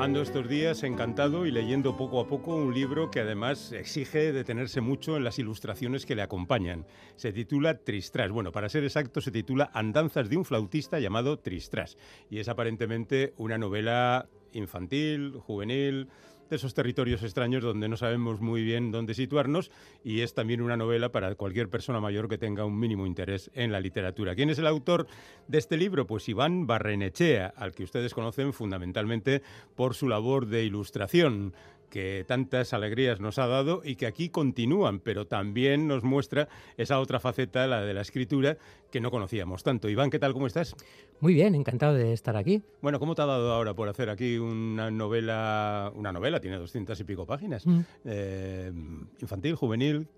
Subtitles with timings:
[0.00, 4.80] Ando estos días encantado y leyendo poco a poco un libro que además exige detenerse
[4.80, 6.86] mucho en las ilustraciones que le acompañan.
[7.16, 8.30] Se titula Tristras.
[8.30, 11.98] Bueno, para ser exacto, se titula Andanzas de un flautista llamado Tristras.
[12.30, 16.08] Y es aparentemente una novela infantil, juvenil,
[16.50, 19.70] de esos territorios extraños donde no sabemos muy bien dónde situarnos
[20.04, 23.70] y es también una novela para cualquier persona mayor que tenga un mínimo interés en
[23.70, 24.34] la literatura.
[24.34, 25.06] ¿Quién es el autor
[25.46, 26.06] de este libro?
[26.06, 29.42] Pues Iván Barrenechea, al que ustedes conocen fundamentalmente
[29.76, 31.54] por su labor de ilustración
[31.90, 37.00] que tantas alegrías nos ha dado y que aquí continúan, pero también nos muestra esa
[37.00, 38.56] otra faceta, la de la escritura,
[38.90, 39.88] que no conocíamos tanto.
[39.88, 40.32] Iván, ¿qué tal?
[40.32, 40.74] ¿Cómo estás?
[41.20, 42.62] Muy bien, encantado de estar aquí.
[42.80, 45.92] Bueno, ¿cómo te ha dado ahora por hacer aquí una novela?
[45.94, 47.66] Una novela, tiene doscientas y pico páginas.
[47.66, 47.80] Mm.
[48.04, 48.72] Eh,
[49.20, 50.08] infantil, juvenil,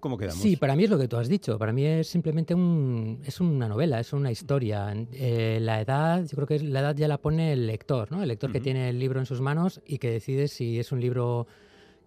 [0.00, 0.40] ¿cómo quedamos?
[0.40, 1.58] Sí, para mí es lo que tú has dicho.
[1.58, 4.92] Para mí es simplemente un, es una novela, es una historia.
[5.12, 8.22] Eh, la edad, yo creo que la edad ya la pone el lector, ¿no?
[8.22, 11.00] El lector que tiene el libro en sus manos y que decide si es un
[11.00, 11.19] libro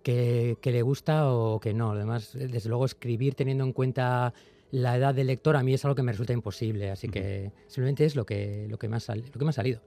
[0.03, 1.92] que, que le gusta o que no.
[1.92, 4.33] Además, desde luego, escribir teniendo en cuenta
[4.73, 8.05] la edad del lector a mí es algo que me resulta imposible, así que simplemente
[8.05, 9.81] es lo que, lo que, me, ha lo que me ha salido.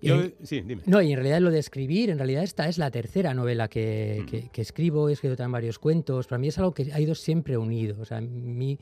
[0.00, 0.82] Sí, dime.
[0.86, 4.24] No, y en realidad lo de escribir, en realidad esta es la tercera novela que,
[4.24, 4.50] mm.
[4.50, 7.56] que, escribo, he escrito también varios cuentos, para mí es algo que ha ido siempre
[7.56, 7.96] unido.
[8.00, 8.78] O sea, mi,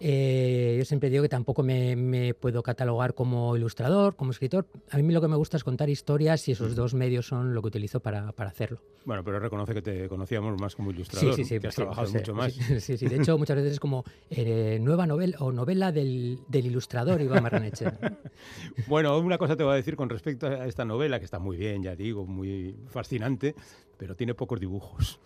[0.00, 4.66] eh, yo siempre digo que tampoco me, puedo catalogar como ilustrador, como escritor.
[4.90, 7.62] A mí lo que me gusta es contar historias y esos dos medios son lo
[7.62, 8.80] que utilizo para, hacerlo.
[9.04, 12.10] Bueno, pero reconoce que te conocíamos más como ilustrador, sí, sí, sí, que has trabajado
[12.12, 12.52] mucho más.
[12.52, 17.20] Sí, sí, de hecho muchas veces es como eh, nueva novela o novela del, ilustrador
[17.20, 17.86] Iván Marraneche.
[18.86, 21.56] bueno, una cosa te voy a decir con respecto a esta novela, que está muy
[21.56, 23.54] bien, ya digo, muy fascinante,
[23.96, 25.20] pero tiene pocos dibujos.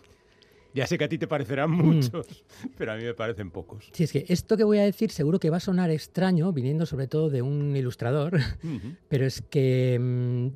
[0.73, 1.85] Ya sé que a ti te parecerán mm.
[1.85, 2.43] muchos,
[2.77, 3.89] pero a mí me parecen pocos.
[3.93, 6.85] Sí, es que esto que voy a decir seguro que va a sonar extraño, viniendo
[6.85, 8.39] sobre todo de un ilustrador,
[9.09, 10.47] pero es que mm,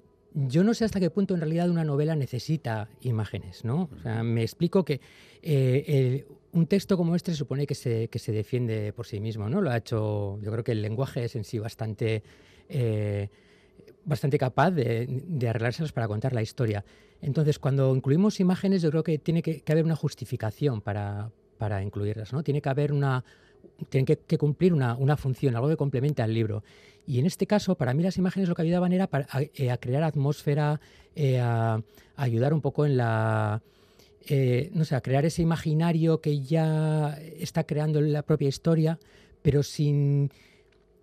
[0.48, 3.90] yo no sé hasta qué punto en realidad una novela necesita imágenes, ¿no?
[3.96, 5.02] O sea, me explico que
[5.44, 9.62] eh, un texto como este supone que se, que se defiende por sí mismo, ¿no?
[9.62, 12.24] Lo ha hecho, yo creo que el lenguaje es en sí bastante...
[12.70, 13.30] Eh,
[14.08, 16.84] bastante capaz de, de, para contar la historia.
[17.22, 22.32] Entonces, cuando incluimos imágenes, yo creo que tiene que, haber una justificación para, para, incluirlas,
[22.32, 22.42] ¿no?
[22.42, 23.26] Tiene que haber una,
[23.90, 26.64] tienen que, cumplir una, una, función, algo que complemente al libro.
[27.06, 29.78] Y en este caso, para mí las imágenes lo que ayudaban era para, a, eh,
[29.80, 30.80] crear atmósfera,
[31.14, 31.82] eh, a,
[32.16, 33.62] ayudar un poco en la...
[34.30, 39.00] Eh, no sé, a crear ese imaginario que ya está creando la propia historia,
[39.42, 40.32] pero sin,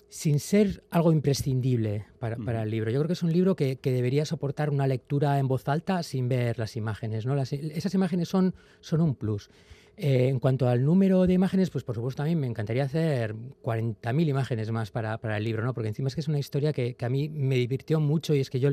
[0.09, 2.91] sin ser algo imprescindible para, el libro.
[2.91, 6.28] Yo creo que es un libro que, debería soportar una lectura en voz alta sin
[6.28, 7.26] ver las imágenes.
[7.26, 7.41] ¿no?
[7.41, 9.50] esas imágenes son, son un plus.
[9.97, 14.28] Eh, en cuanto al número de imágenes, pues por supuesto mí me encantaría hacer 40.000
[14.28, 15.72] imágenes más para, el libro, ¿no?
[15.72, 18.50] porque encima es que es una historia que, a mí me divirtió mucho y es
[18.50, 18.70] que yo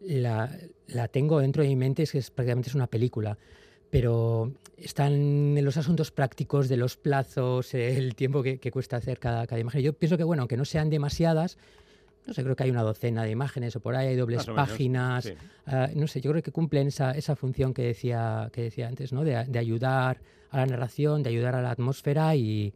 [0.00, 0.56] la,
[0.88, 3.38] la tengo dentro de mi mente, es que es, prácticamente es una película
[3.90, 5.12] pero están
[5.56, 9.82] en los asuntos prácticos de los plazos, el tiempo que, cuesta hacer cada, cada, imagen.
[9.82, 11.58] Yo pienso que, bueno, aunque no sean demasiadas,
[12.26, 15.32] no sé, creo que hay una docena de imágenes o por ahí hay dobles páginas,
[15.66, 19.12] ah, no sé, yo creo que cumplen esa, esa función que decía, que decía antes,
[19.12, 19.24] ¿no?
[19.24, 22.74] De, de ayudar a la narración, de ayudar a la atmósfera y,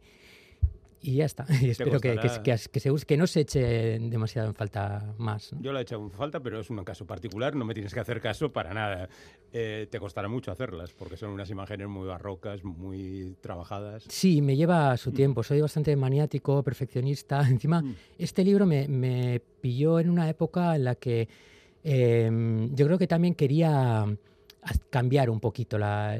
[1.03, 1.45] y ya está.
[1.61, 5.51] Y espero que, que, se, que no se eche demasiado en falta más.
[5.59, 7.99] Yo la he echado en falta, pero es un caso particular, no me tienes que
[7.99, 9.09] hacer caso para nada.
[9.51, 14.03] Eh, te costará mucho hacerlas, porque son unas imágenes muy barrocas, muy trabajajadas.
[14.07, 15.13] Sí, me lleva su mm.
[15.13, 15.43] tiempo.
[15.43, 17.41] Soy bastante maniático, perfeccionista.
[17.47, 17.95] Encima, mm.
[18.17, 21.27] este libro me, me, pilló en una época en la que
[21.83, 24.05] em, yo creo que también quería
[24.89, 26.17] cambiar un poquito la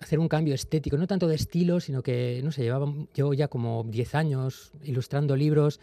[0.00, 3.48] hacer un cambio estético, no tanto de estilo, sino que, no sé, llevaba, llevo ya
[3.48, 5.78] como 10 años ilustrando libros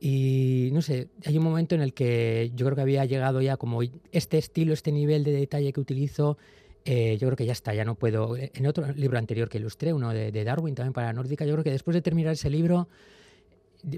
[0.00, 3.56] y, no sé, hay un momento en el que yo creo que había llegado ya
[3.56, 3.80] como
[4.12, 6.36] este estilo, este nivel de detalle que utilizo,
[6.84, 8.36] eh, yo creo que ya está, ya no puedo.
[8.36, 11.70] En otro libro anterior que ilustré, uno de, Darwin también para Nórdica, yo creo que
[11.70, 12.88] después de terminar ese libro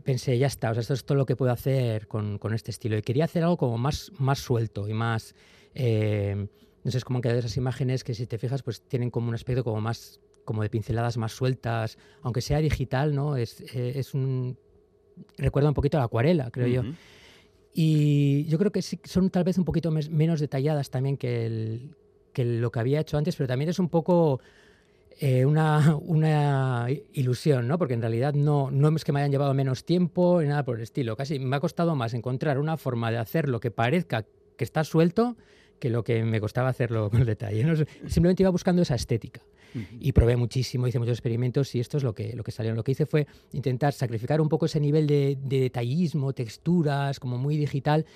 [0.05, 2.71] pensé, ya está, o sea, esto es todo lo que puedo hacer con, con este
[2.73, 2.99] estilo.
[2.99, 5.35] Y quería hacer algo como más, más suelto y más...
[5.75, 6.47] Eh,
[6.87, 9.81] entonces, como que esas imágenes que si te fijas, pues tienen como un aspecto como
[9.81, 13.37] más, como de pinceladas más sueltas, aunque sea digital, ¿no?
[13.37, 14.57] Es, eh, es un...
[15.37, 16.83] Recuerda un poquito a la acuarela, creo yo.
[17.75, 21.97] Y yo creo que sí, son tal vez un poquito menos detalladas también que, el,
[22.33, 24.41] que lo que había hecho antes, pero también es un poco
[25.19, 27.79] eh, una, una, ilusión, ¿no?
[27.79, 30.77] Porque en realidad no, no es que me hayan llevado menos tiempo ni nada por
[30.77, 31.17] el estilo.
[31.17, 34.25] Casi me ha costado más encontrar una forma de hacer lo que parezca
[34.57, 35.37] que está suelto
[35.79, 37.65] que lo que me costaba hacerlo con el detalle.
[38.07, 39.43] Simplemente iba buscando esa estética.
[40.01, 42.75] Y probé muchísimo, hice muchos experimentos y esto es lo que, lo que salió.
[42.75, 47.59] Lo que hice fue intentar sacrificar un poco ese nivel de, detallismo, texturas, como muy
[47.59, 48.07] digital,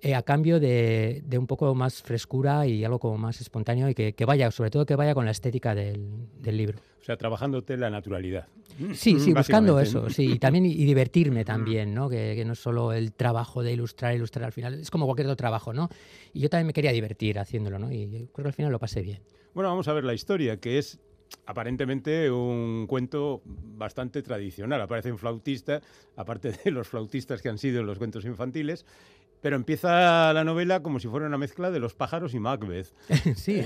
[0.00, 4.24] eh, a cambio de, un poco más frescura y algo como más espontáneo y que,
[4.24, 6.00] vaya, sobre todo que vaya con la estética del,
[6.44, 6.78] libro.
[7.00, 8.46] O sea, trabajándote la naturalidad.
[8.92, 12.08] Sí, sí, buscando eso, sí, y también y, divertirme también, ¿no?
[12.08, 15.36] Que, no es solo el trabajo de ilustrar, ilustrar al final, es como cualquier otro
[15.36, 15.88] trabajo, ¿no?
[16.32, 17.90] Y yo también me quería divertir haciéndolo, ¿no?
[17.90, 19.20] Y creo que al final lo pasé bien.
[19.54, 21.00] Bueno, vamos a ver la historia, que es
[21.46, 24.80] aparentemente un cuento bastante tradicional.
[24.80, 25.80] Aparece un flautista,
[26.16, 28.84] aparte de los flautistas que han sido en los cuentos infantiles,
[29.40, 32.88] pero empieza la novela como si fuera una mezcla de los pájaros y Macbeth.
[33.36, 33.62] sí.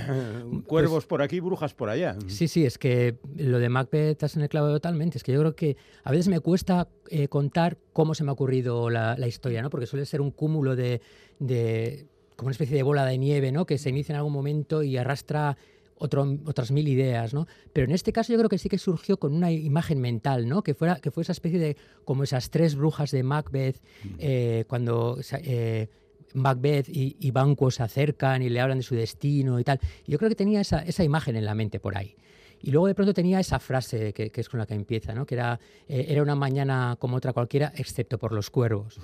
[0.66, 2.16] Cuervos pues por aquí, brujas por allá.
[2.26, 5.19] Sí, sí, es que lo de Macbeth estás en el clavo totalmente.
[5.19, 8.32] Es que yo creo que a veces me cuesta eh, contar cómo se me ha
[8.32, 9.70] ocurrido la, historia, ¿no?
[9.70, 11.00] Porque suele ser un cúmulo de,
[11.38, 13.66] de, como una especie de bola de nieve, ¿no?
[13.66, 15.56] Que se inicia en algún momento y arrastra
[16.02, 17.46] otras mil ideas, ¿no?
[17.72, 20.62] Pero en este caso yo creo que sí que surgió con una imagen mental, ¿no?
[20.62, 24.08] Que fuera que fue esa especie de como esas tres brujas de Macbeth mm.
[24.19, 25.88] eh, cuando eh,
[26.34, 29.81] Macbeth y, Banquo se acercan y le hablan de su destino y tal.
[30.06, 32.16] yo creo que tenía esa, esa imagen en la mente por ahí.
[32.60, 35.26] Y luego de pronto tenía esa frase que, es con la que empieza, ¿no?
[35.26, 35.58] que era,
[35.88, 39.00] eh, era una mañana como otra cualquiera, excepto por los cuervos.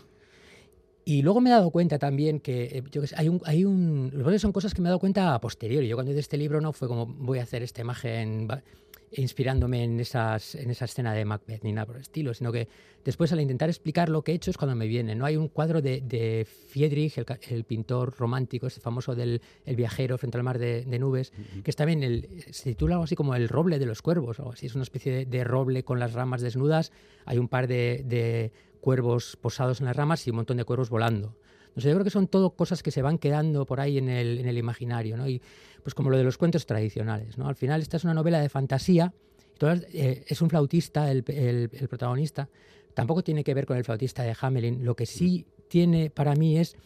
[1.08, 4.52] Y luego me he dado cuenta también que, eh, yo hay un, hay un, son
[4.52, 5.88] cosas que me he dado cuenta a posteriori.
[5.88, 8.46] Yo cuando hice este libro no fue como voy a hacer esta imagen
[9.12, 12.68] inspirándome en, esas, en esa escena de Macbeth ni nada por el estilo, sino que
[13.06, 15.14] después al intentar explicar lo que he hecho es cuando me viene.
[15.14, 15.24] ¿no?
[15.24, 20.36] Hay un cuadro de, de Friedrich, el, pintor romántico, este famoso del el viajero frente
[20.36, 21.32] al mar de, nubes,
[21.64, 24.52] que está bien, el, se titula algo así como El roble de los cuervos, o
[24.52, 26.92] así, es una especie de, de roble con las ramas desnudas,
[27.24, 31.36] hay un par de cuervos posados en las ramas y un montón de cuervos volando.
[31.74, 34.08] No sé, yo creo que son todo cosas que se van quedando por ahí en
[34.08, 35.28] el, en el imaginario, ¿no?
[35.28, 35.40] Y
[35.82, 37.48] pues como lo de los cuentos tradicionales, ¿no?
[37.48, 39.12] Al final esta es una novela de fantasía,
[39.60, 42.48] eh, es un flautista el, el, protagonista,
[42.94, 46.58] tampoco tiene que ver con el flautista de Hamelin, lo que sí tiene para mí
[46.58, 46.76] es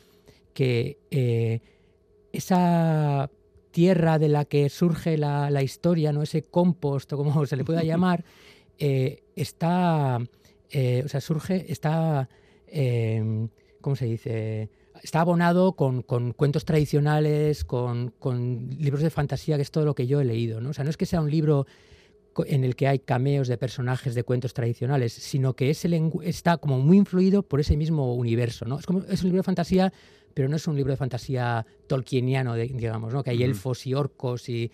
[0.55, 1.61] que eh,
[2.33, 3.31] esa
[3.71, 6.23] tierra de la que surge la, la, historia, ¿no?
[6.23, 8.25] ese compost o como se le pueda llamar,
[8.79, 10.19] eh, está
[10.73, 12.29] eh, o sea, surge, está,
[12.67, 13.49] em,
[13.83, 14.71] ¿cómo se dice?
[15.03, 18.15] Está abonado con, cuentos tradicionales, con,
[18.79, 20.61] libros de fantasía, que es todo lo que yo he leído.
[20.61, 20.71] ¿no?
[20.71, 21.67] O sea, no es que sea un libro
[22.47, 25.71] en el que hay cameos de personajes de cuentos tradicionales, sino que
[26.23, 28.65] está como muy influido por ese mismo universo.
[28.65, 28.79] ¿no?
[28.79, 29.93] Es, como, es un libro de fantasía,
[30.33, 33.23] pero no es un libro de fantasía tolkieniano, digamos, ¿no?
[33.23, 34.71] que hay elfos y orcos y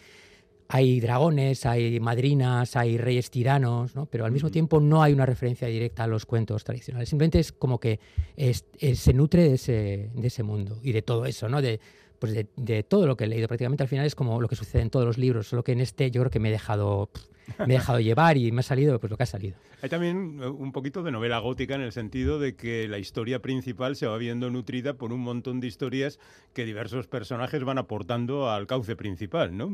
[0.69, 4.07] hay dragones, hay madrinas, hay reyes tiranos, ¿no?
[4.07, 7.09] pero al mismo tiempo no hay una referencia directa a los cuentos tradicionales.
[7.09, 7.99] Simplemente es como que
[8.37, 11.63] se nutre de ese, de ese, mundo y de todo eso, ¿no?
[11.63, 11.81] de,
[12.19, 13.49] pues de, todo lo que he leído.
[13.49, 15.81] Prácticamente al final es como lo que sucede en todos los libros, solo que en
[15.81, 17.11] este yo creo que me he dejado
[17.59, 19.57] me he dejado llevar y me ha salido pues, lo que ha salido.
[19.81, 23.41] Hay también eh, un poquito de novela gótica en el sentido de que la historia
[23.41, 26.19] principal se va viendo nutrida por un montón de historias
[26.53, 29.71] que diversos personajes van aportando al cauce principal, ¿no?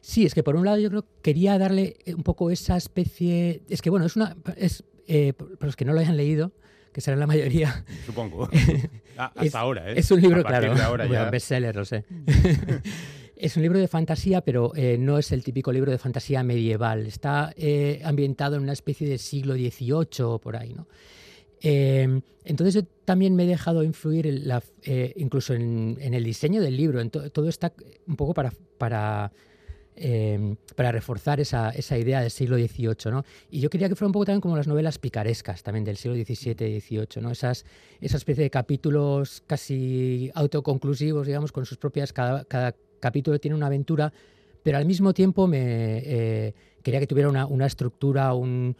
[0.00, 3.62] Sí, es que por un lado yo creo que quería darle un poco esa especie...
[3.68, 4.36] Es que bueno, es una...
[4.56, 6.52] Es, eh, para los que no lo hayan leído,
[6.94, 7.84] que será la mayoría.
[8.06, 8.48] Supongo.
[9.16, 9.94] Ah, hasta ahora, ¿eh?
[9.98, 10.74] Es un libro, claro.
[10.82, 11.30] Ahora ya...
[11.30, 12.04] bestseller, lo sé.
[13.36, 17.06] Es un libro de fantasía, pero eh, no es el típico libro de fantasía medieval.
[17.06, 20.88] Está eh, ambientado en una especie de siglo XVIII por ahí, ¿no?
[21.60, 24.26] Em, entonces yo también me he dejado influir
[24.82, 27.06] eh, incluso en, el diseño del libro.
[27.08, 27.72] todo está
[28.06, 29.30] un poco para, para,
[29.96, 33.10] em, para reforzar esa, esa, idea del siglo XVIII.
[33.10, 33.24] ¿no?
[33.50, 36.16] Y yo quería que fuera un poco también como las novelas picarescas también del siglo
[36.16, 37.22] XVII y XVIII.
[37.22, 37.30] ¿no?
[37.30, 37.64] Esas,
[38.00, 42.12] esa especie de capítulos casi autoconclusivos, digamos, con sus propias...
[42.12, 42.74] Cada, cada
[43.04, 44.10] capítulo tiene una aventura,
[44.62, 48.74] pero al mismo tiempo me eh, quería que tuviera una, estructura, un,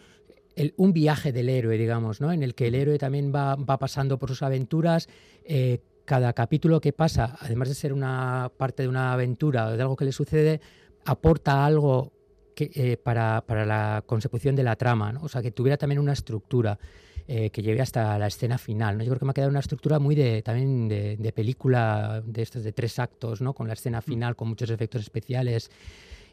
[0.78, 2.32] un, viaje del héroe, digamos, ¿no?
[2.32, 5.08] en el que el héroe también va, pasando por sus aventuras.
[5.44, 9.82] Eh, cada capítulo que pasa, además de ser una parte de una aventura o de
[9.82, 10.60] algo que le sucede,
[11.04, 12.12] aporta algo
[12.54, 15.22] que, eh, para, para, la consecución de la trama, ¿no?
[15.22, 16.78] o sea, que tuviera también una estructura.
[17.26, 18.98] Eh, que lleve hasta la escena final.
[18.98, 19.02] ¿no?
[19.02, 22.62] Yo creo que me ha quedado una estructura muy de, también de, película de estos
[22.64, 23.54] de tres actos, ¿no?
[23.54, 24.02] con la escena mm.
[24.02, 25.70] final, con muchos efectos especiales.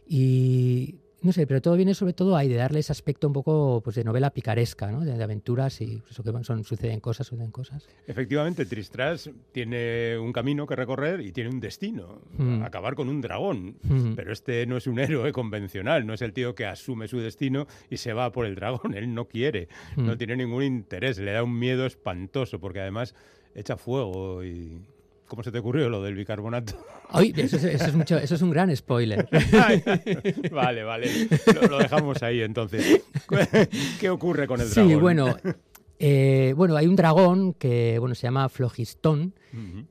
[0.06, 3.82] Y no sé, pero todo viene sobre todo ahí de darle ese aspecto un poco
[3.84, 5.02] pues, de novela picaresca, ¿no?
[5.02, 7.88] de, aventuras y eso que son, suceden cosas, suceden cosas.
[8.08, 12.64] Efectivamente, Tristras tiene un camino que recorrer y tiene un destino, mm.
[12.64, 13.76] acabar con un dragón.
[13.84, 14.14] Mm.
[14.16, 17.68] Pero este no es un héroe convencional, no es el tío que asume su destino
[17.90, 18.94] y se va por el dragón.
[18.96, 20.18] Él no quiere, no mm.
[20.18, 23.14] tiene ningún interés, le da un miedo espantoso porque además
[23.54, 24.82] echa fuego y
[25.32, 26.74] ¿Cómo se te ocurrió lo del bicarbonato?
[27.38, 29.30] eso, es, un gran spoiler.
[30.52, 31.08] vale, vale.
[31.70, 33.02] Lo, dejamos ahí entonces.
[34.02, 34.92] ¿Qué ocurre con el dragón?
[34.92, 35.38] Sí, bueno.
[36.00, 39.34] Eh, bueno, hay un dragón que bueno, se llama Flogistón,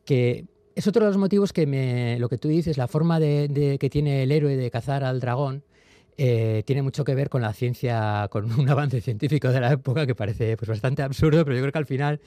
[0.05, 0.45] que
[0.75, 3.89] es otro de los motivos que me, lo que tú dices, la forma de, que
[3.89, 5.65] tiene el héroe de cazar al dragón,
[6.19, 10.07] eh, tiene mucho que ver con la ciencia, con un avance científico de la época
[10.07, 12.21] que parece pues, bastante absurdo, pero yo creo que al final,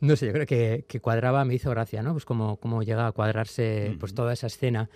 [0.00, 2.12] no sé, yo creo que, cuadraba, me hizo gracia, ¿no?
[2.12, 4.88] Pues cómo, cómo llega a cuadrarse pues, toda esa escena.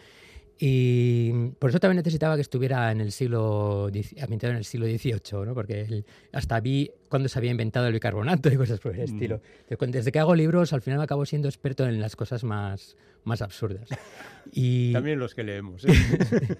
[0.62, 3.90] Y por eso también necesitaba que estuviera en el siglo
[4.20, 5.54] ambientado en el siglo XVIII, ¿no?
[5.54, 9.40] porque hasta vi cuando se había inventado el bicarbonato y cosas por el estilo.
[9.88, 13.40] Desde que hago libros, al final me acabo siendo experto en las cosas más, más
[13.40, 13.88] absurdas.
[14.52, 14.92] Y...
[14.92, 15.86] También los que leemos.
[15.86, 15.92] ¿eh?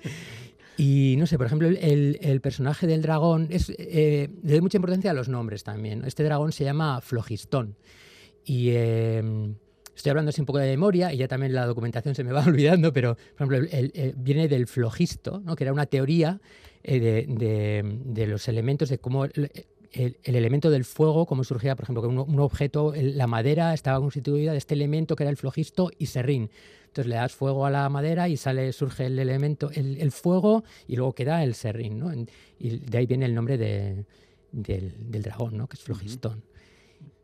[0.79, 4.79] y no sé, por ejemplo, el, el personaje del dragón es, eh, le doy mucha
[4.79, 6.05] importancia a los nombres también.
[6.07, 7.77] Este dragón se llama Flogistón.
[8.51, 8.71] Y.
[8.71, 9.55] Eh,
[9.95, 12.43] Estoy hablando así un poco de memoria y ya también la documentación se me va
[12.47, 15.55] olvidando, pero por ejemplo, viene del flogisto, ¿no?
[15.57, 16.41] que era una teoría
[16.83, 19.51] eh, de, los elementos, de cómo el,
[20.23, 24.59] elemento del fuego, cómo surgía, por ejemplo, que un, objeto, la madera estaba constituida de
[24.59, 26.49] este elemento que era el flogisto y serrín.
[26.87, 30.97] Entonces le das fuego a la madera y sale, surge el elemento, el, fuego y
[30.97, 31.99] luego queda el serrín.
[31.99, 32.11] ¿no?
[32.59, 34.07] Y de ahí viene el nombre del,
[34.51, 35.69] dragón, ¿no?
[35.69, 36.43] que es flogistón.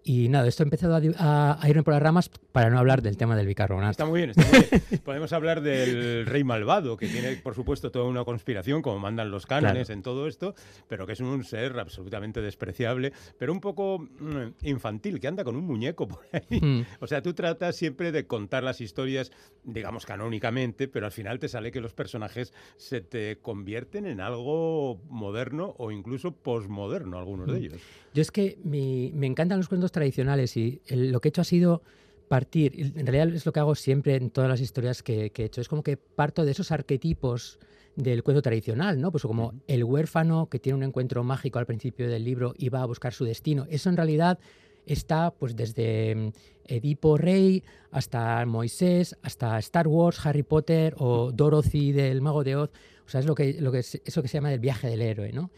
[0.09, 3.35] Y nada, esto ha empezado a, irme por las ramas para no hablar del tema
[3.35, 3.91] del bicarbonato.
[3.91, 5.01] Está muy bien, está muy bien.
[5.05, 9.47] Podemos hablar del rey malvado, que tiene, por supuesto, toda una conspiración, como mandan los
[9.47, 10.55] cánones en todo esto,
[10.87, 15.57] pero que es un ser absolutamente despreciable, pero un poco mm, infantil, que anda con
[15.57, 16.61] un muñeco por ahí.
[16.61, 16.87] Mm.
[17.01, 19.33] O sea, tú tratas siempre de contar las historias,
[19.65, 25.01] digamos, canónicamente, pero al final te sale que los personajes se te convierten en algo
[25.09, 27.57] moderno o incluso posmoderno, algunos de mm.
[27.57, 27.81] ellos.
[28.15, 31.83] Yo es que me encantan los cuentos tradicionales y lo que he hecho ha sido
[32.29, 35.61] partir, en realidad es lo que hago siempre en todas las historias que, he hecho,
[35.61, 37.59] es como que parto de esos arquetipos
[37.95, 39.11] del cuento tradicional, ¿no?
[39.11, 42.83] Pues como el huérfano que tiene un encuentro mágico al principio del libro y va
[42.83, 43.67] a buscar su destino.
[43.71, 44.39] Eso en realidad
[44.85, 46.33] está pues desde mm,
[46.67, 52.71] Edipo Rey hasta Moisés, hasta Star Wars, Harry Potter o Dorothy del Mago de Oz.
[53.07, 55.33] O sea, es lo que, lo que eso que se llama el viaje del héroe,
[55.33, 55.51] ¿no?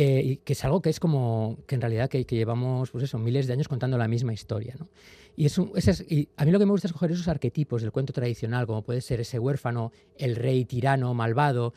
[0.00, 3.48] Eh, que es algo que es como que en realidad que, llevamos pues eso, miles
[3.48, 4.76] de años contando la misma historia.
[4.78, 4.86] ¿no?
[5.34, 5.58] Y, es
[6.08, 8.82] y a mí lo que me gusta es coger esos arquetipos del cuento tradicional, como
[8.82, 11.74] puede ser ese huérfano, el rey tirano, malvado,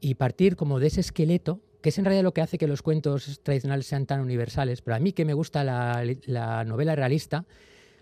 [0.00, 2.82] y partir como de ese esqueleto, que es en realidad lo que hace que los
[2.82, 4.82] cuentos tradicionales sean tan universales.
[4.82, 7.46] Pero a mí que me gusta la, la novela realista,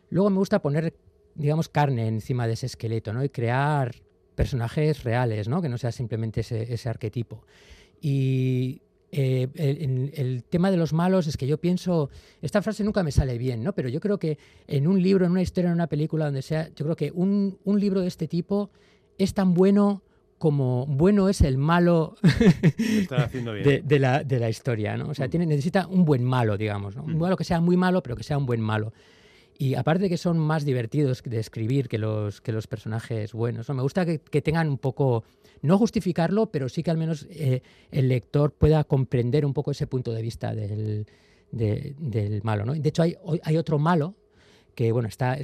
[0.09, 0.95] luego me gusta poner,
[1.37, 3.23] digamos, carne encima de ese esqueleto ¿no?
[3.23, 3.95] y crear
[4.35, 5.63] personajes reales, ¿no?
[5.63, 7.45] que no sea simplemente ese, ese arquetipo.
[8.01, 12.11] Y eh, el, tema de los malos es que yo pienso,
[12.43, 13.73] esta frase nunca me sale bien, ¿no?
[13.73, 14.39] Pero yo creo que
[14.69, 17.59] en un libro, en una historia, en una película, donde sea, yo creo que un,
[17.65, 18.71] un libro de este tipo
[19.19, 20.03] es tan bueno
[20.39, 25.11] como bueno es el malo de, la, de, la, historia, ¿no?
[25.11, 25.31] O sea, mm.
[25.31, 27.03] tiene, necesita un buen malo, digamos, ¿no?
[27.03, 27.21] Un mm.
[27.21, 28.95] malo que sea muy malo, pero que sea un buen malo.
[29.59, 33.69] Y aparte de que son más divertidos de escribir que los, que los personajes buenos,
[33.69, 35.25] me gusta que, que tengan un poco
[35.63, 39.87] no justificarlo, pero sí que al menos eh, el lector pueda comprender un poco ese
[39.87, 41.07] punto de vista del,
[42.43, 42.65] malo.
[42.65, 42.75] ¿no?
[42.75, 44.15] De hecho, hay, hay otro malo
[44.75, 45.37] que, bueno, está,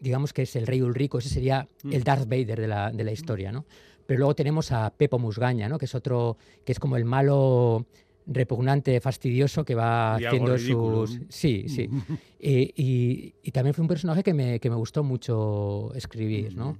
[0.00, 2.04] digamos que es el rey Ulrico, ese sería el mm.
[2.04, 3.64] Darth Vader de la, de la historia, ¿no?
[4.06, 5.78] Pero luego tenemos a Pepo Musgaña, ¿no?
[5.78, 7.86] Que es otro, que es como el malo
[8.26, 11.20] repugnante, fastidioso que va haciendo sus...
[11.28, 11.88] Sí, sí.
[12.38, 16.72] y, y, también fue un personaje que me, que me gustó mucho escribir, ¿no?
[16.72, 16.78] Mm.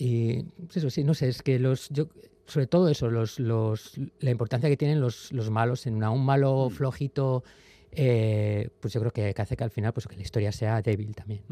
[0.00, 2.06] Y pues eso sí, no sé, es que los, yo,
[2.46, 6.68] sobre todo eso, los, los, la importancia que tienen los, los malos en un malo
[6.70, 6.72] mm.
[6.72, 7.42] flojito,
[7.90, 11.16] eh, pues yo creo que, hace que al final pues que la historia sea débil
[11.16, 11.42] también.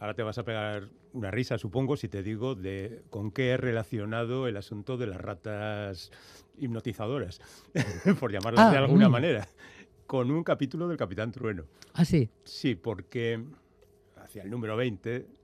[0.00, 3.56] Ahora te vas a pegar una risa, supongo, si te digo de con qué he
[3.56, 6.10] relacionado el asunto de las ratas
[6.58, 7.40] hipnotizadoras,
[8.18, 9.12] por llamarlas de ah, alguna mm.
[9.12, 9.48] manera,
[10.08, 11.66] con un capítulo del Capitán Trueno.
[11.94, 12.28] Ah, sí.
[12.42, 13.44] Sí, porque
[14.16, 15.38] hacia el número 20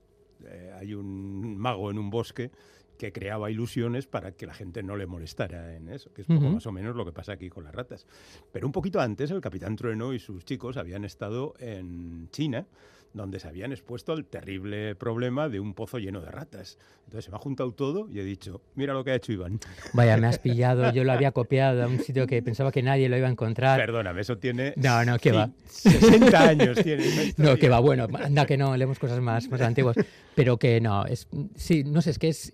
[0.47, 2.50] eh, hay un mago en un bosque
[2.99, 6.43] que creaba ilusiones para que la gente no le molestara en eso, que es poco
[6.43, 8.07] más o menos lo que pasa aquí con las ratas.
[8.53, 12.67] Pero un poquito antes el capitán Trueno y sus chicos habían estado en China,
[13.14, 16.78] donde se habían expuesto al terrible problema de un pozo lleno de ratas.
[17.04, 19.61] Entonces se me ha juntado todo y he dicho, mira lo que ha hecho Iván.
[19.94, 23.09] Vaya, me has pillado, yo lo había copiado a un sitio que pensaba que nadie
[23.09, 23.78] lo iba a encontrar.
[23.78, 24.75] Perdóname, eso tiene...
[24.76, 25.49] No, no, que va.
[25.66, 27.04] 60 años tiene.
[27.37, 29.97] No, que va, bueno, anda que no, leemos cosas más, más antiguas,
[30.35, 32.52] pero que no, es, sí, no sé, es que es,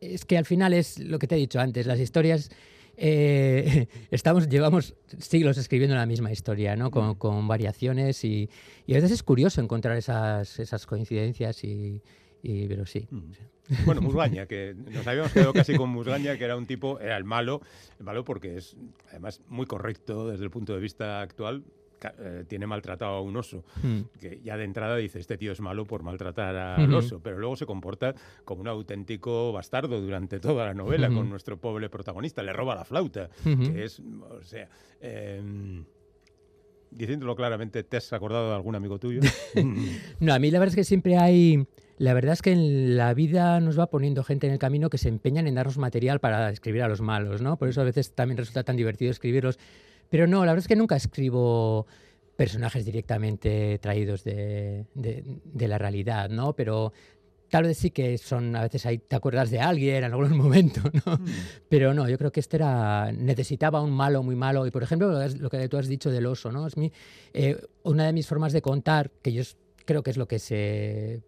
[0.00, 2.50] es que al final es lo que te he dicho antes, las historias
[3.00, 6.90] eh, estamos, llevamos siglos escribiendo la misma historia, ¿no?
[6.90, 8.50] con, con variaciones y,
[8.86, 12.02] y, a veces es curioso encontrar esas, esas coincidencias y,
[12.42, 13.06] y pero sí.
[13.84, 17.24] Bueno, Musgaña, que nos habíamos quedado casi con Musgaña, que era un tipo, era el
[17.24, 17.60] malo,
[17.98, 18.76] el malo porque es
[19.10, 21.64] además muy correcto desde el punto de vista actual,
[22.18, 24.00] eh, tiene maltratado a un oso, hmm.
[24.20, 27.56] que ya de entrada dice, este tío es malo por maltratar al oso, pero luego
[27.56, 28.14] se comporta
[28.44, 32.84] como un auténtico bastardo durante toda la novela con nuestro pobre protagonista, le roba la
[32.84, 34.68] flauta, que es, o sea...
[35.00, 35.84] Em,
[36.90, 39.20] diciéndolo claramente, ¿te has acordado de algún amigo tuyo?
[40.20, 41.66] no, a mí la verdad es que siempre hay...
[41.98, 44.98] La verdad es que en la vida nos va poniendo gente en el camino que
[44.98, 47.58] se empeñan en darnos material para escribir a los malos, ¿no?
[47.58, 49.58] Por eso a veces también resulta tan divertido escribirlos.
[50.08, 51.86] Pero no, la verdad es que nunca escribo
[52.36, 56.54] personajes directamente traídos de, de, la realidad, ¿no?
[56.54, 56.92] Pero
[57.50, 60.80] tal vez sí que son, a veces ahí te acuerdas de alguien en algún momento,
[61.04, 61.16] ¿no?
[61.16, 61.26] Hmm.
[61.68, 64.66] Pero no, yo creo que este era, necesitaba un malo muy malo.
[64.66, 66.66] Y por ejemplo, lo que tú has dicho del oso, ¿no?
[66.66, 66.92] Es mi,
[67.34, 69.42] eh, una de mis formas de contar, que yo
[69.84, 71.22] creo que es lo que se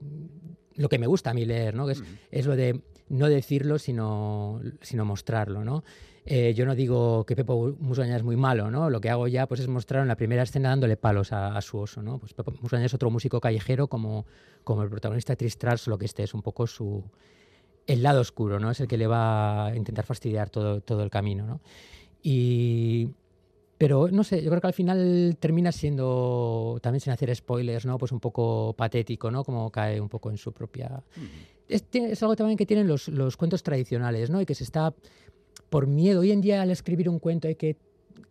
[0.77, 1.91] lo que me gusta a mí leer, ¿no?
[1.91, 2.05] Es, hmm.
[2.31, 5.83] es lo de no decirlo, sino, sino mostrarlo, ¿no?
[6.27, 8.91] Eh, yo no digo que Pepo Musaña es muy malo, ¿no?
[8.91, 11.79] Lo que hago ya pues, es mostrar en la primera escena dándole palos a, su
[11.79, 12.19] oso, ¿no?
[12.19, 14.27] Pues Pepo Musaña es otro músico callejero como,
[14.62, 17.03] como el protagonista de Tristras, lo que este es un poco su...
[17.87, 18.71] el lado oscuro, ¿no?
[18.71, 21.61] Es el que le va a intentar fastidiar todo, todo el camino, ¿no?
[22.23, 23.11] Y...
[23.79, 27.97] Pero no sé, yo creo que al final termina siendo, también sin hacer spoilers, ¿no?
[27.97, 29.43] Pues un poco patético, ¿no?
[29.43, 31.03] Como cae un poco en su propia...
[31.67, 34.39] es, es, algo también que tienen los, los cuentos tradicionales, ¿no?
[34.43, 34.93] Y que se está
[35.69, 36.21] por miedo.
[36.21, 37.76] Hoy en día al escribir un cuento hay que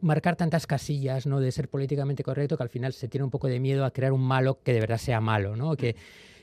[0.01, 1.39] marcar tantas casillas, ¿no?
[1.39, 4.11] De ser políticamente correcto que al final se tiene un poco de miedo a crear
[4.11, 5.75] un malo que de verdad sea malo, ¿no?
[5.75, 5.95] Que,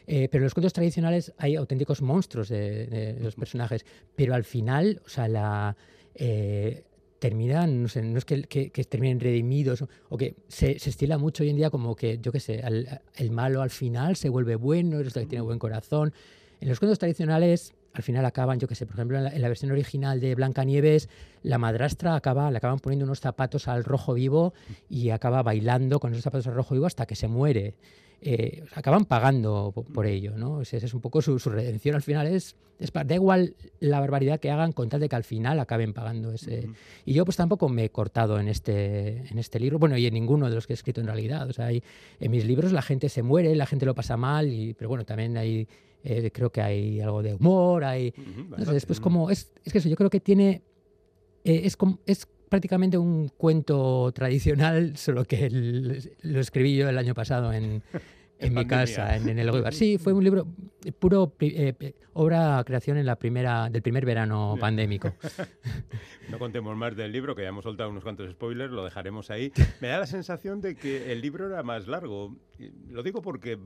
[0.06, 5.00] eh, pero en los cuentos tradicionales hay auténticos monstruos de, los personajes, pero al final,
[5.04, 5.76] o sea, la
[6.14, 6.84] eh,
[7.18, 11.56] terminan, no sé, no es que, terminen redimidos o, que se, estila mucho hoy en
[11.56, 12.62] día como que, yo qué sé,
[13.16, 16.12] el malo al final se vuelve bueno, es que tiene buen corazón.
[16.60, 19.70] En los cuentos tradicionales al final acaban, yo qué sé, por ejemplo, en la, versión
[19.72, 21.08] original de Blancanieves,
[21.42, 24.52] la madrastra acaba, le acaban poniendo unos zapatos al rojo vivo
[24.88, 27.74] y acaba bailando con esos zapatos al rojo vivo hasta que se muere.
[28.22, 30.62] Eh, acaban pagando por, ello, ¿no?
[30.62, 31.94] Esa es un poco su, redención.
[31.94, 35.24] Al final es, es, da igual la barbaridad que hagan con tal de que al
[35.24, 36.68] final acaben pagando ese.
[37.04, 40.14] Y yo pues tampoco me he cortado en este, en este libro, bueno, y en
[40.14, 41.48] ninguno de los que he escrito en realidad.
[41.48, 41.82] O sea, hay,
[42.18, 45.04] en mis libros la gente se muere, la gente lo pasa mal, y, pero bueno,
[45.04, 45.68] también hay
[46.06, 48.14] eh, creo que hay algo de humor, hay...
[48.72, 49.28] después como...
[49.28, 50.62] Es, es que eso, yo creo que tiene...
[51.42, 55.50] Eh, es, como, es prácticamente un cuento tradicional, solo que
[56.22, 57.82] lo escribí yo el año pasado en,
[58.38, 59.74] en mi casa, en, el Goibar.
[59.74, 60.46] Sí, fue un libro
[61.00, 65.12] puro eh, obra creación en la primera del primer verano pandémico.
[66.30, 69.52] No contemos más del libro, que ya hemos soltado unos cuantos spoilers, lo dejaremos ahí.
[69.80, 72.36] Me da la sensación de que el libro era más largo.
[72.90, 73.58] Lo digo porque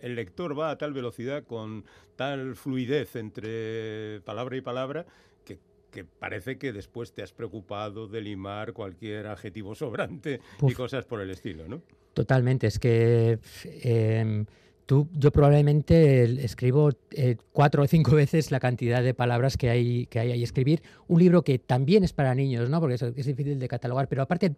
[0.00, 1.84] el lector va a tal velocidad, con
[2.16, 5.06] tal fluidez entre palabra y palabra,
[5.44, 11.20] que, parece que después te has preocupado de limar cualquier adjetivo sobrante y cosas por
[11.20, 11.82] el estilo, ¿no?
[12.14, 13.38] Totalmente, es que...
[13.64, 14.44] Em,
[14.86, 20.06] tú, yo probablemente escribo eh, cuatro o cinco veces la cantidad de palabras que hay
[20.06, 20.82] que hay ahí escribir.
[21.06, 22.80] Un libro que también es para niños, ¿no?
[22.80, 24.56] Porque es, es difícil de catalogar, pero aparte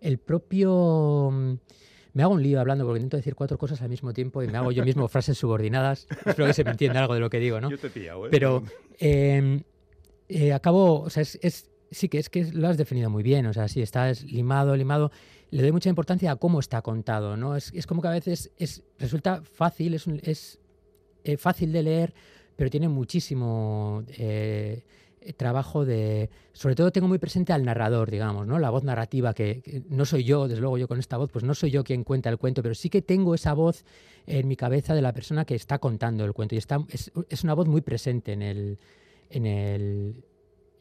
[0.00, 1.58] el propio
[2.12, 4.58] me hago un lío hablando porque intento decir cuatro cosas al mismo tiempo y me
[4.58, 6.06] hago yo mismo frases subordinadas.
[6.24, 7.70] Espero que se me entienda algo de lo que digo, ¿no?
[7.70, 8.28] Yo te pillo, ¿eh?
[8.30, 8.62] Pero
[8.98, 9.62] em,
[10.28, 13.52] eh, acabo, o sea, es, sí que es que lo has definido muy bien, o
[13.52, 15.10] sea, sí, está limado, limado.
[15.50, 17.56] Le doy mucha importancia a cómo está contado, ¿no?
[17.56, 20.58] Es, es como que a veces es, resulta fácil, es, es
[21.24, 22.14] eh, fácil de leer,
[22.56, 24.82] pero tiene muchísimo eh,
[25.36, 28.58] trabajo de, sobre todo tengo muy presente al narrador, digamos, ¿no?
[28.58, 31.54] La voz narrativa, que, no soy yo, desde luego yo con esta voz, pues no
[31.54, 33.84] soy yo quien cuenta el cuento, pero sí que tengo esa voz
[34.26, 37.44] en mi cabeza de la persona que está contando el cuento y está, es, es
[37.44, 38.78] una voz muy presente en, el,
[39.30, 40.24] en, el,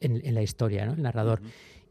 [0.01, 0.93] en, la historia, ¿no?
[0.93, 1.41] El narrador.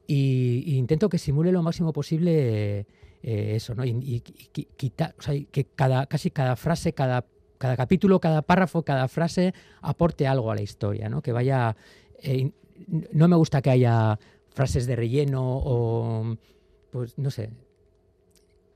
[0.06, 2.86] y, intento que simule lo máximo posible
[3.22, 3.84] eh, eso, ¿no?
[3.84, 7.26] Y, quitar, o sea, que cada, casi cada frase, cada
[7.58, 11.22] cada capítulo, cada párrafo, cada frase aporte algo a la historia, ¿no?
[11.22, 11.76] Que vaya
[12.22, 12.50] eh,
[13.12, 14.18] no me gusta que haya
[14.50, 16.36] frases de relleno o,
[16.90, 17.50] pues no sé.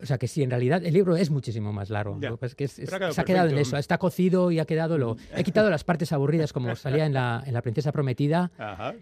[0.02, 2.18] O sea que sí, en realidad el libro es muchísimo más largo.
[2.38, 5.16] Pues que se ha quedado en eso, está cocido y ha quedado lo...
[5.36, 8.50] He quitado las partes aburridas como salía en la, en la Princesa Prometida.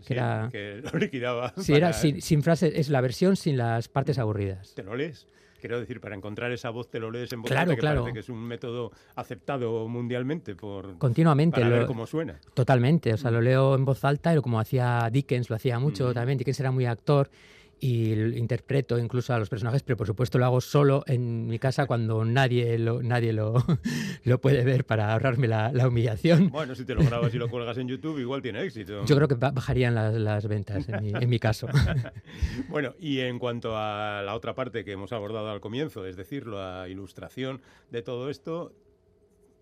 [0.05, 0.49] que era...
[0.51, 1.55] Que lo liquidaba.
[1.57, 4.75] Sí, era sin, sin frases, es la versión sin las partes aburridas.
[4.75, 5.29] ¿Te lo lees?
[5.61, 8.03] Quiero decir, para encontrar esa voz te lo lees en voz claro, que claro.
[8.03, 12.39] parece que es un método aceptado mundialmente por continuamente para ver cómo suena.
[12.55, 16.15] Totalmente, o sea, lo leo en voz alta, y como hacía Dickens, lo hacía mucho
[16.15, 16.39] también.
[16.39, 17.29] Dickens era muy actor
[17.81, 21.87] y interpreto incluso a los personajes, pero por supuesto lo hago solo en mi casa
[21.87, 23.55] cuando nadie lo, nadie lo,
[24.25, 26.51] lo puede ver para ahorrarme la, humillación.
[26.51, 29.05] Bueno, si te lo grabas y lo cuelgas en YouTube, igual tiene éxito.
[29.05, 31.69] Yo creo que bajarían las, las ventas en mi, en mi caso.
[32.69, 36.47] bueno, y en cuanto a la otra parte que hemos abordado al comienzo, es decir,
[36.47, 37.61] la ilustración
[37.91, 38.73] de todo esto,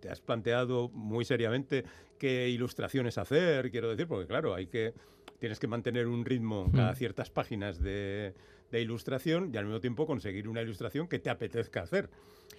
[0.01, 1.85] ¿te has planteado muy seriamente
[2.19, 3.71] qué ilustraciones hacer?
[3.71, 4.95] Quiero decir, porque claro, hay que
[5.39, 6.97] tienes que mantener un ritmo cada mm.
[6.97, 8.35] ciertas páginas de,
[8.73, 12.11] ilustración y al mismo tiempo conseguir una ilustración que te apetezca hacer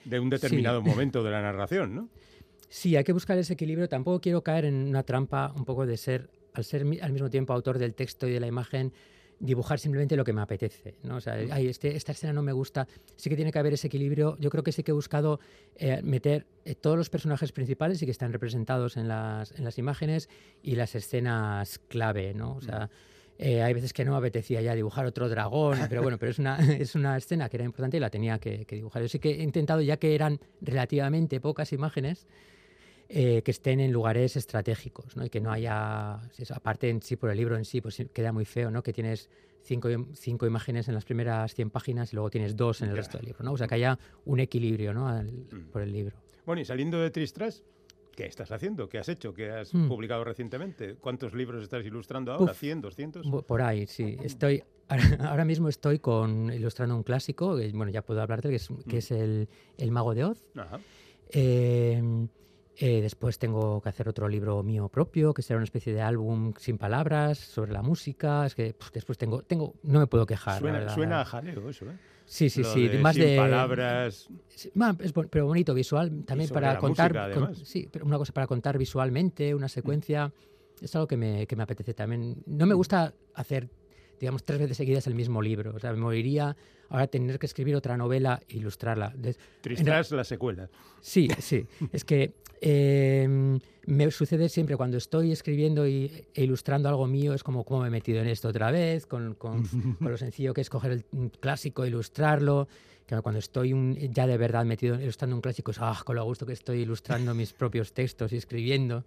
[0.04, 2.10] de un determinado momento de la narración, ¿no?
[2.70, 3.88] Sí, hay que buscar ese equilibrio.
[3.88, 7.54] Tampoco quiero caer en una trampa un poco de ser, al ser al mismo tiempo
[7.54, 8.94] autor del texto y de la imagen,
[9.40, 10.96] dibujar simplemente lo que me apetece.
[11.04, 11.18] ¿no?
[11.18, 12.88] O sea, este, esta escena no me gusta.
[13.16, 14.38] Sí que tiene que haber ese equilibrio.
[14.40, 15.40] Yo creo que sí que he buscado
[15.76, 19.78] eh, meter eh, todos los personajes principales y que están representados en las, en las
[19.78, 20.30] imágenes
[20.64, 22.34] y las escenas clave.
[22.34, 22.56] ¿no?
[22.56, 22.90] O sea,
[23.38, 26.40] eh, hay veces que no me apetecía ya dibujar otro dragón, pero bueno, pero es
[26.40, 29.02] una, es una escena que era importante y la tenía que, que dibujar.
[29.02, 32.26] Yo sí que he intentado, ya que eran relativamente pocas imágenes,
[33.10, 35.26] eh, que estén en lugares estratégicos, ¿no?
[35.26, 36.20] Y que no haya,
[36.54, 38.84] aparte en sí por el libro en sí, pues queda muy feo, ¿no?
[38.84, 39.30] Que tienes
[39.62, 43.18] cinco, cinco imágenes en las primeras 100 páginas y luego tienes dos en el resto
[43.18, 43.54] del libro, ¿no?
[43.54, 45.08] O sea, que haya un equilibrio, ¿no?
[45.08, 45.70] Mm.
[45.72, 46.18] por el libro.
[46.46, 47.64] Bueno, y saliendo de Tristras,
[48.14, 48.90] ¿qué estás haciendo?
[48.90, 49.34] ¿Qué has hecho?
[49.34, 49.88] ¿Qué has mm.
[49.88, 50.96] publicado recientemente?
[50.96, 52.54] ¿Cuántos libros estás ilustrando ahora?
[52.54, 53.26] ¿100, 200?
[53.46, 54.18] Por ahí, sí.
[54.22, 54.64] Estoy,
[55.20, 59.00] ahora mismo estoy con, ilustrando un clásico, bueno, ya puedo hablarte, que es, que mm.
[59.00, 60.46] es el, el, Mago de Oz.
[60.56, 60.80] Ajá.
[61.30, 62.28] Eh,
[62.80, 66.54] eh, después tengo que hacer otro libro mío propio, que será una especie de álbum
[66.60, 68.46] sin palabras sobre la música.
[68.46, 70.60] Es que después tengo, tengo, no me puedo quejar.
[70.60, 71.98] Suena, a jaleo eso, ¿eh?
[72.26, 72.90] Sí, sí, sí.
[73.02, 74.30] más sin de palabras.
[75.32, 77.56] pero bonito visual, también para contar.
[77.64, 80.32] sí, pero una cosa para contar visualmente, una secuencia.
[80.80, 82.44] Es algo que me, que me apetece también.
[82.46, 83.70] No me gusta hacer
[84.20, 85.74] digamos, tres veces seguidas el mismo libro.
[85.76, 86.56] O sea, me moriría
[86.90, 89.14] ahora tener que escribir otra novela e ilustrarla.
[89.62, 90.70] Tristras la secuela.
[91.02, 91.66] Sí, sí.
[91.92, 97.44] es que em, me sucede siempre cuando estoy escribiendo y, e ilustrando algo mío, es
[97.44, 99.64] como cómo me he metido en esto otra vez, con, con,
[100.00, 101.06] con lo sencillo que es coger el
[101.40, 102.68] clásico, ilustrarlo
[103.22, 103.74] cuando estoy
[104.12, 107.34] ya de verdad metido ilustrando un clásico, es ah, con lo gusto que estoy ilustrando
[107.34, 109.06] mis propios textos y escribiendo.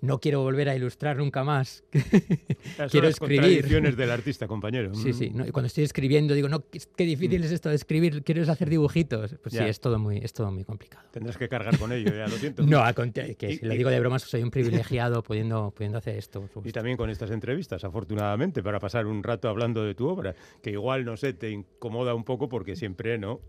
[0.00, 1.82] No quiero volver a ilustrar nunca más.
[2.90, 3.96] quiero las escribir.
[3.96, 4.94] del artista, compañero.
[4.94, 5.32] Sí, sí.
[5.34, 9.36] Y cuando estoy escribiendo digo, no, qué difícil es esto de escribir, ¿quieres hacer dibujitos?
[9.42, 11.06] Pues sí, es todo, muy, es todo muy complicado.
[11.10, 12.62] Tendrás que cargar con ello, ya lo siento.
[12.66, 16.48] no, que si lo digo de bromas, soy un privilegiado pudiendo, pudiendo hacer esto.
[16.64, 20.70] Y también con estas entrevistas, afortunadamente, para pasar un rato hablando de tu obra, que
[20.70, 23.40] igual, no sé, te incomoda un poco porque siempre, ¿no?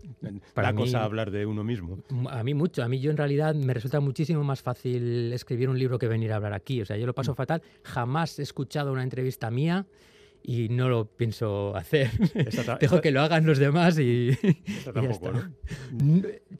[0.54, 1.98] Para la cosa hablar de uno mismo.
[2.30, 2.82] A mí mucho.
[2.82, 6.32] A mí yo en realidad me resulta muchísimo más fácil escribir un libro que venir
[6.32, 6.80] a hablar aquí.
[6.80, 7.36] O sea, yo lo paso mm.
[7.36, 7.62] fatal.
[7.82, 9.86] Jamás he escuchado una entrevista mía
[10.42, 12.10] y no lo pienso hacer.
[12.80, 14.36] Dejo que lo hagan los demás y,
[14.84, 15.32] tampoco,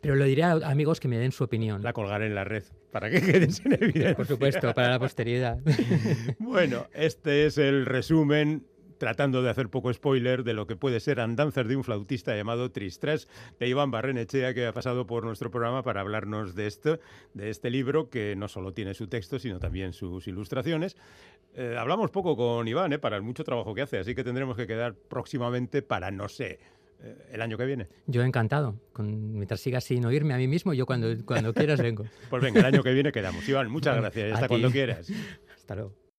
[0.00, 1.82] Pero lo diré a amigos que me den su opinión.
[1.82, 4.16] La colgaré en la red para que queden en evidencia.
[4.16, 5.58] Por supuesto, para la posteridad.
[6.38, 8.66] bueno, este es el resumen
[8.98, 12.70] tratando de hacer poco spoiler de lo que puede ser Andanzas de un flautista llamado
[12.70, 13.26] Tristres
[13.58, 17.00] de Iván Barrenechea, que ha pasado por nuestro programa para hablarnos de esto,
[17.34, 20.96] de este libro que no solo tiene su texto, sino también sus ilustraciones.
[21.54, 24.56] Eh, hablamos poco con Iván, eh, para el mucho trabajo que hace, así que tendremos
[24.56, 26.60] que quedar próximamente para, no sé,
[27.02, 27.88] eh, el año que viene.
[28.06, 28.76] Yo encantado.
[28.92, 32.04] Con, mientras sigas sin oírme a mí mismo, yo cuando, cuando quieras vengo.
[32.30, 33.46] pues venga, el año que viene quedamos.
[33.48, 34.32] Iván, muchas gracias.
[34.32, 35.10] Hasta cuando quieras.
[35.56, 36.01] Hasta luego.